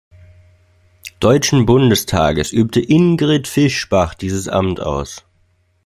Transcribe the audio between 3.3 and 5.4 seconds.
Fischbach dieses Amt aus.